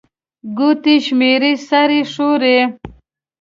ګوتي 0.57 0.95
شمېري، 1.05 1.53
سر 1.67 1.89
يې 1.97 2.01
ښوري 2.13 2.57